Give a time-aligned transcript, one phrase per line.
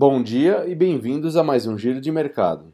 [0.00, 2.72] Bom dia e bem-vindos a mais um Giro de Mercado.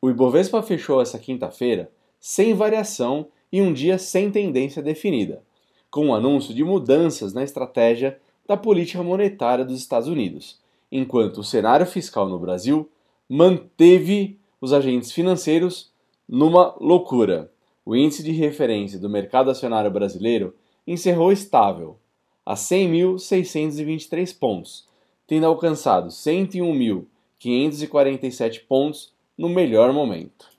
[0.00, 1.90] O Ibovespa fechou essa quinta-feira
[2.20, 5.42] sem variação e um dia sem tendência definida,
[5.90, 10.61] com o anúncio de mudanças na estratégia da política monetária dos Estados Unidos
[10.92, 12.88] enquanto o cenário fiscal no Brasil
[13.26, 15.90] manteve os agentes financeiros
[16.28, 17.50] numa loucura.
[17.84, 20.54] O índice de referência do mercado acionário brasileiro
[20.86, 21.96] encerrou estável,
[22.44, 24.86] a 100.623 pontos,
[25.26, 30.52] tendo alcançado 101.547 pontos no melhor momento.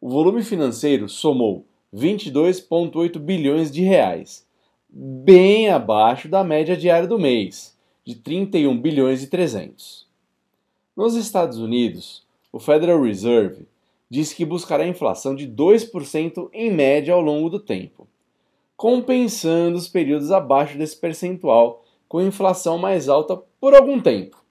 [0.00, 4.46] O volume financeiro somou 22,8 bilhões de reais,
[4.88, 7.71] bem abaixo da média diária do mês
[8.04, 10.06] de 31 bilhões e 300.
[10.96, 13.66] Nos Estados Unidos, o Federal Reserve
[14.10, 18.06] disse que buscará inflação de 2% em média ao longo do tempo,
[18.76, 24.42] compensando os períodos abaixo desse percentual com inflação mais alta por algum tempo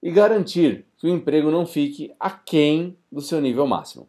[0.00, 4.06] e garantir que o emprego não fique aquém do seu nível máximo.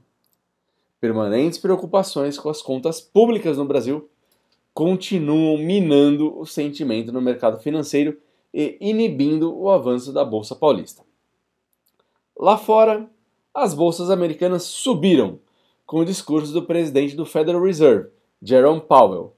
[1.00, 4.08] Permanentes preocupações com as contas públicas no Brasil
[4.74, 8.16] continuam minando o sentimento no mercado financeiro
[8.60, 11.04] e inibindo o avanço da Bolsa Paulista.
[12.36, 13.08] Lá fora,
[13.54, 15.38] as bolsas americanas subiram
[15.86, 18.10] com o discurso do presidente do Federal Reserve,
[18.42, 19.36] Jerome Powell.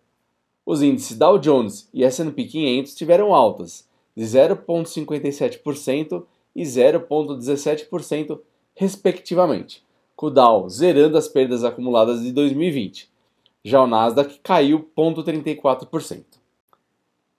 [0.65, 6.23] Os índices Dow Jones e S&P 500 tiveram altas de 0,57%
[6.55, 8.39] e 0,17%,
[8.73, 9.83] respectivamente,
[10.15, 13.11] com o Dow zerando as perdas acumuladas de 2020.
[13.65, 16.23] Já o Nasdaq caiu 0,34%.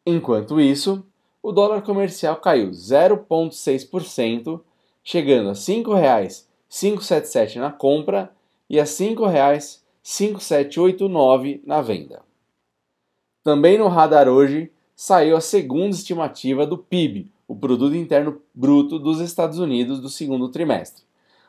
[0.05, 1.06] Enquanto isso,
[1.42, 4.60] o dólar comercial caiu 0,6%,
[5.02, 8.30] chegando a R$ 5,577 na compra
[8.69, 12.22] e a R$ 5,5789 na venda.
[13.42, 19.18] Também no radar hoje saiu a segunda estimativa do PIB, o Produto Interno Bruto dos
[19.18, 21.05] Estados Unidos do segundo trimestre,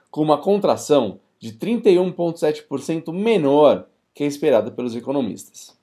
[0.09, 5.77] com uma contração de 31,7% menor que a esperada pelos economistas.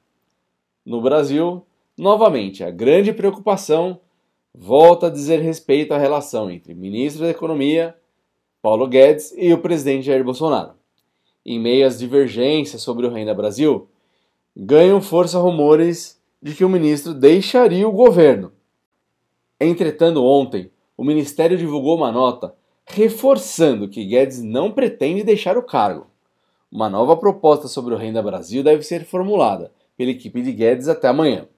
[0.85, 1.67] No Brasil,
[1.99, 4.01] Novamente, a grande preocupação
[4.55, 7.93] volta a dizer respeito à relação entre ministro da Economia,
[8.63, 10.75] Paulo Guedes, e o presidente Jair Bolsonaro.
[11.45, 13.89] Em meio às divergências sobre o Renda Brasil,
[14.57, 18.53] ganham força rumores de que o ministro deixaria o governo.
[19.61, 22.55] Entretanto, ontem, o ministério divulgou uma nota
[22.87, 26.07] reforçando que Guedes não pretende deixar o cargo.
[26.71, 31.09] Uma nova proposta sobre o Renda Brasil deve ser formulada pela equipe de Guedes até
[31.09, 31.49] amanhã.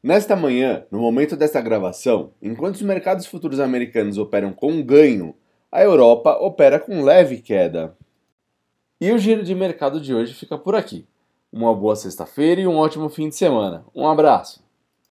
[0.00, 5.34] Nesta manhã, no momento desta gravação, enquanto os mercados futuros americanos operam com ganho,
[5.72, 7.96] a Europa opera com leve queda.
[9.00, 11.04] E o giro de mercado de hoje fica por aqui.
[11.52, 13.84] Uma boa sexta-feira e um ótimo fim de semana.
[13.92, 14.67] Um abraço!